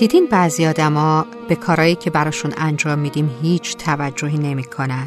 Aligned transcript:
دیدین 0.00 0.26
بعضی 0.26 0.66
آدما 0.66 1.26
به 1.48 1.54
کارایی 1.54 1.94
که 1.94 2.10
براشون 2.10 2.54
انجام 2.56 2.98
میدیم 2.98 3.30
هیچ 3.42 3.76
توجهی 3.76 4.38
نمی‌کنن. 4.38 5.06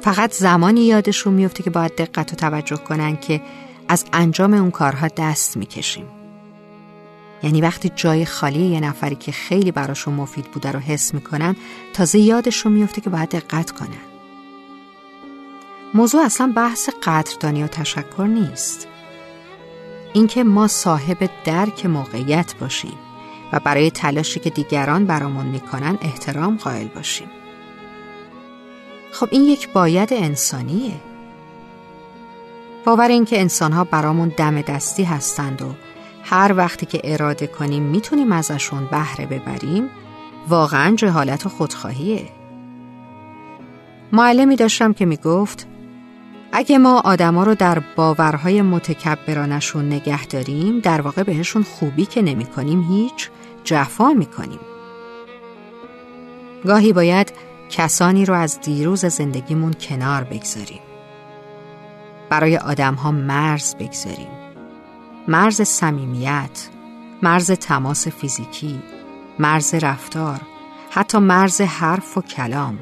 فقط 0.00 0.34
زمانی 0.34 0.80
یادشون 0.80 1.34
میفته 1.34 1.62
که 1.62 1.70
باید 1.70 1.96
دقت 1.96 2.32
و 2.32 2.36
توجه 2.36 2.76
کنن 2.76 3.16
که 3.16 3.40
از 3.88 4.04
انجام 4.12 4.54
اون 4.54 4.70
کارها 4.70 5.08
دست 5.08 5.56
می‌کشیم. 5.56 6.06
یعنی 7.42 7.60
وقتی 7.60 7.92
جای 7.96 8.24
خالی 8.24 8.66
یه 8.66 8.80
نفری 8.80 9.14
که 9.14 9.32
خیلی 9.32 9.72
براشون 9.72 10.14
مفید 10.14 10.44
بوده 10.44 10.72
رو 10.72 10.80
حس 10.80 11.14
می‌کنن 11.14 11.56
تازه 11.92 12.18
یادشون 12.18 12.72
میفته 12.72 13.00
که 13.00 13.10
باید 13.10 13.28
دقت 13.28 13.70
کنن. 13.70 14.04
موضوع 15.94 16.24
اصلا 16.24 16.52
بحث 16.56 16.88
قدردانی 17.02 17.62
و 17.62 17.66
تشکر 17.66 18.26
نیست. 18.26 18.88
اینکه 20.14 20.44
ما 20.44 20.68
صاحب 20.68 21.30
درک 21.44 21.86
موقعیت 21.86 22.54
باشیم 22.60 22.98
و 23.52 23.60
برای 23.60 23.90
تلاشی 23.90 24.40
که 24.40 24.50
دیگران 24.50 25.04
برامون 25.04 25.46
می‌کنن 25.46 25.98
احترام 26.02 26.56
قائل 26.56 26.88
باشیم. 26.88 27.28
خب 29.12 29.28
این 29.30 29.42
یک 29.42 29.72
باید 29.72 30.12
انسانیه. 30.12 30.94
باور 32.84 33.08
اینکه 33.08 33.40
انسانها 33.40 33.84
برامون 33.84 34.32
دم 34.36 34.60
دستی 34.60 35.04
هستند 35.04 35.62
و 35.62 35.74
هر 36.22 36.54
وقتی 36.56 36.86
که 36.86 37.00
اراده 37.04 37.46
کنیم 37.46 37.82
می‌تونیم 37.82 38.32
ازشون 38.32 38.86
بهره 38.86 39.26
ببریم 39.26 39.90
واقعا 40.48 40.94
جهالت 40.96 41.46
و 41.46 41.48
خودخواهیه. 41.48 42.28
معلمی 44.12 44.56
داشتم 44.56 44.92
که 44.92 45.06
می‌گفت 45.06 45.66
اگه 46.56 46.78
ما 46.78 47.00
آدما 47.00 47.44
رو 47.44 47.54
در 47.54 47.78
باورهای 47.96 48.62
متکبرانشون 48.62 49.86
نگه 49.86 50.26
داریم 50.26 50.78
در 50.80 51.00
واقع 51.00 51.22
بهشون 51.22 51.62
خوبی 51.62 52.06
که 52.06 52.22
نمی 52.22 52.46
کنیم 52.46 52.82
هیچ 52.82 53.30
جفا 53.64 54.12
می 54.12 54.26
کنیم. 54.26 54.60
گاهی 56.66 56.92
باید 56.92 57.32
کسانی 57.70 58.24
رو 58.24 58.34
از 58.34 58.60
دیروز 58.60 59.06
زندگیمون 59.06 59.72
کنار 59.72 60.24
بگذاریم. 60.24 60.80
برای 62.30 62.56
آدم 62.56 62.94
ها 62.94 63.10
مرز 63.10 63.74
بگذاریم. 63.76 64.30
مرز 65.28 65.62
صمیمیت، 65.62 66.68
مرز 67.22 67.50
تماس 67.50 68.08
فیزیکی، 68.08 68.82
مرز 69.38 69.74
رفتار، 69.74 70.40
حتی 70.90 71.18
مرز 71.18 71.60
حرف 71.60 72.18
و 72.18 72.22
کلام. 72.22 72.78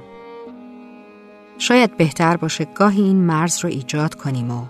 شاید 1.58 1.96
بهتر 1.96 2.36
باشه 2.36 2.64
گاهی 2.64 3.02
این 3.02 3.16
مرز 3.16 3.60
رو 3.60 3.70
ایجاد 3.70 4.14
کنیم 4.14 4.50
و 4.50 4.66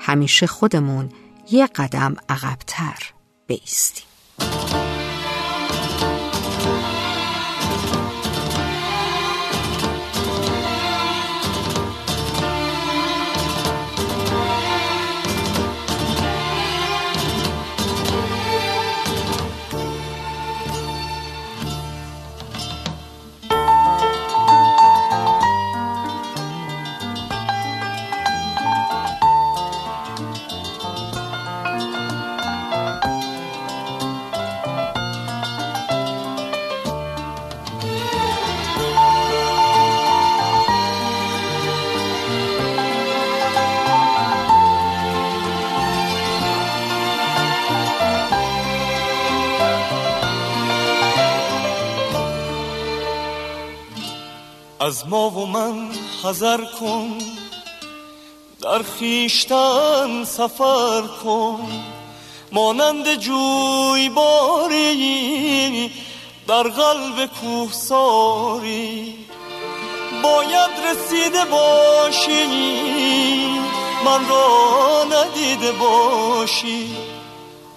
همیشه 0.00 0.46
خودمون 0.46 1.08
یه 1.50 1.66
قدم 1.66 2.16
عقبتر 2.28 2.98
بیستیم. 3.46 4.11
از 54.82 55.08
ما 55.08 55.30
و 55.30 55.46
من 55.46 55.90
حذر 56.22 56.64
کن. 56.80 57.18
در 58.62 58.82
خیشتن 58.82 60.24
سفر 60.24 61.02
کن. 61.24 61.84
مانند 62.52 63.14
جوی 63.14 64.08
باری 64.08 65.90
در 66.48 66.62
قلب 66.62 67.26
کوه 67.26 67.72
ساری 67.72 69.14
باید 70.22 70.70
رسیده 70.90 71.44
باشی 71.44 72.46
من 74.04 74.28
را 74.28 75.04
ندیده 75.04 75.72
باشی. 75.72 76.96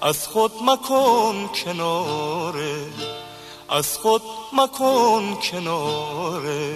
از 0.02 0.28
خود 0.28 0.52
مکن 0.66 1.50
کناره. 1.66 3.15
از 3.70 3.98
خود 3.98 4.22
مکن 4.54 5.38
کناره 5.52 6.76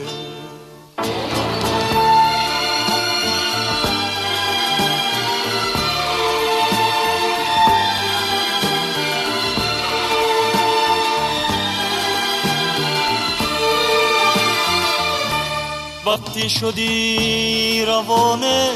وقتی 16.06 16.50
شدی 16.50 17.86
روانه 17.86 18.70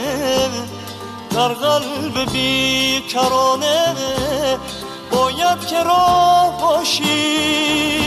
در 1.31 1.47
قلب 1.47 2.31
بیکرانه 2.31 3.95
باید 5.11 5.65
که 5.67 5.83
راه 5.83 6.61
باشی. 6.61 8.02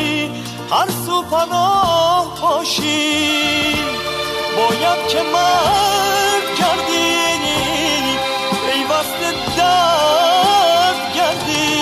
هر 0.70 0.90
سو 1.06 1.22
پناه 1.22 2.40
باشی. 2.42 3.74
باید 4.56 5.08
که 5.08 5.22
مرد 5.22 6.54
کردی. 6.58 7.16
پیوست 8.66 9.20
درد 9.56 11.14
گردی 11.14 11.76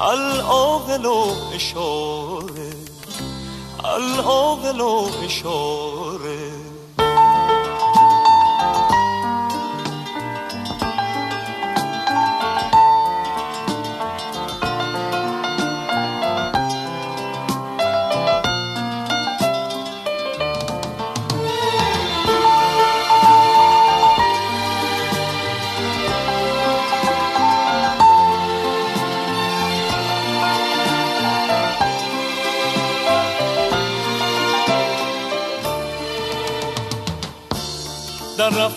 العاقل 0.00 1.04
و 1.04 1.24
اشاره 1.54 2.72
العاقل 3.84 4.80
و 4.80 5.08
اشاره 5.24 6.53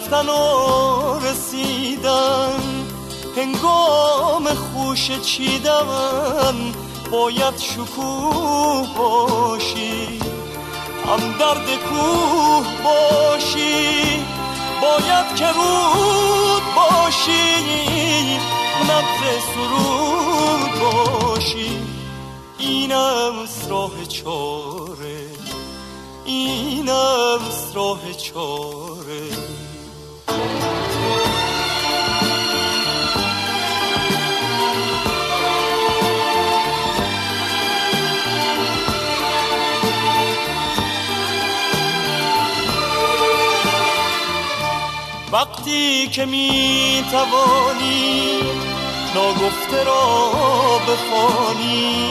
رفتن 0.07 0.29
و 0.29 1.19
رسیدن. 1.19 2.59
هنگام 3.37 4.47
خوش 4.53 5.11
چیدن 5.19 6.73
باید 7.11 7.57
شکوه 7.57 8.87
باشی. 8.97 10.19
هم 11.07 11.37
درد 11.39 11.67
کوه 11.89 12.65
باشی. 12.83 14.25
باید 14.81 15.35
که 15.35 15.47
رود 15.47 16.63
باشی. 16.75 18.37
نبض 18.83 19.43
سرود 19.53 20.71
باشی. 20.79 21.79
اینم 22.57 23.33
راه 23.69 24.05
چاره. 24.05 25.25
اینم 26.25 27.39
راه 27.73 28.13
چاره. 28.13 29.66
وقتی 45.31 46.07
که 46.07 46.25
می 46.25 47.03
توانی 47.11 48.39
ناگفته 49.15 49.83
را 49.83 50.31
بخوانی 50.87 52.09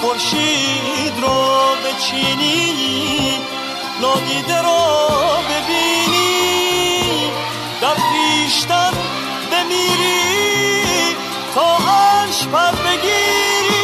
خورشید 0.00 1.22
را 1.22 1.74
بچینی 1.84 2.74
نادیده 4.00 4.62
را 4.62 5.08
ببینی 5.50 5.89
در 7.90 7.96
پیشتن 7.96 8.92
بمیری 9.52 11.16
تا 11.54 11.76
عرش 11.76 12.46
پر 12.46 12.70
بگیری. 12.70 13.80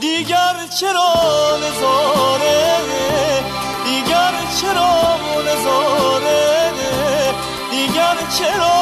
دیگر 0.00 0.66
چرا 0.80 1.14
نظاره؟ 1.56 2.78
دیگر 3.84 4.32
چرا 4.60 5.16
نظاره؟ 5.46 6.72
دیگر 7.70 8.16
چرا 8.38 8.81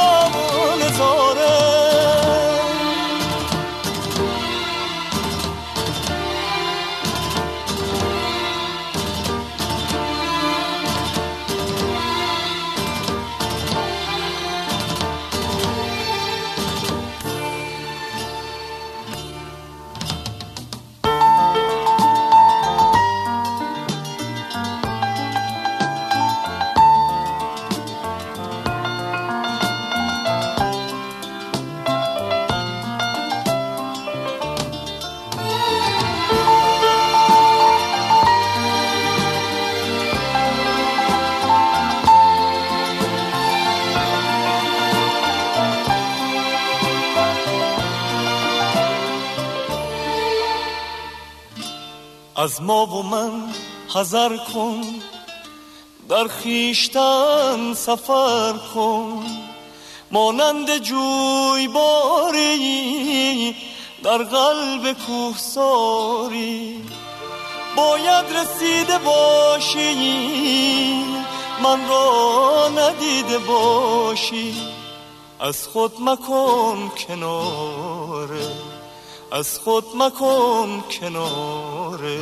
از 52.41 52.63
ما 52.63 52.87
و 52.87 53.03
من 53.03 53.55
حذر 53.95 54.37
کن. 54.37 54.83
در 56.09 56.29
خیشتن 56.29 57.75
سفر 57.75 58.53
کن. 58.75 59.27
مانند 60.11 60.79
جوی 60.79 61.69
باری 61.69 63.57
در 64.03 64.19
قلب 64.19 64.93
کوهساری. 64.93 66.83
باید 67.77 68.25
رسیده 68.37 68.99
باشی 68.99 69.95
من 71.63 71.89
را 71.89 72.69
ندیده 72.69 73.39
باشی. 73.39 74.55
از 75.41 75.67
خود 75.67 75.93
مکن 76.01 76.91
کناره 77.09 78.80
از 79.33 79.59
خود 79.59 79.85
مکن 79.97 80.85
کناره 80.91 82.21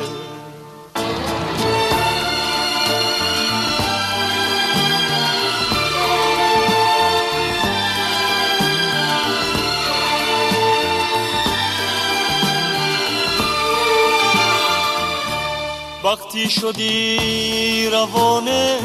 وقتی 16.03 16.49
شدی 16.49 17.89
روانه 17.91 18.79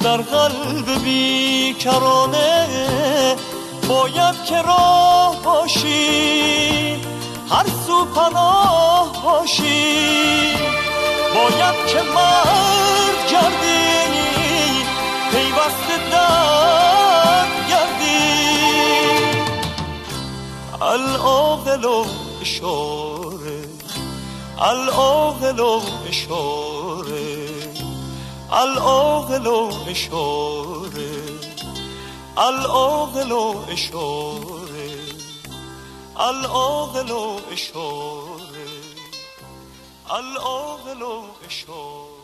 در 0.00 0.16
قلب 0.16 1.04
بیکرانه 1.04 2.66
باید 3.88 4.44
که 4.44 4.62
راه 4.62 5.42
باشی. 5.44 6.91
هر 7.52 7.66
سو 7.86 8.04
پناه 8.04 9.22
باشی. 9.24 10.52
باید 11.34 11.86
که 11.86 12.02
مرد 12.02 13.30
گردی 13.32 13.92
پیوست 15.30 15.88
در 16.12 17.46
گردی. 17.68 18.62
العاقل 20.82 21.84
و 21.84 22.04
اشاره 22.42 23.64
العاقل 24.58 25.60
و 25.60 25.80
اشاره 26.08 27.48
العاقل 28.52 29.46
و 29.46 29.70
اشاره 29.88 31.12
العاقل 32.36 33.32
و 33.32 33.54
اشاره 33.68 34.51
العاقل 36.22 37.40
اشاره 37.52 38.68
العاقل 40.10 41.02
اشاره 41.46 42.21